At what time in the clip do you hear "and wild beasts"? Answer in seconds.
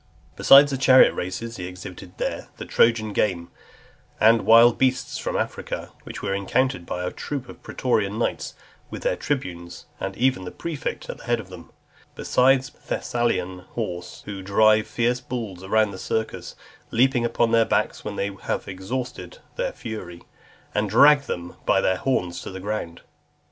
4.19-5.19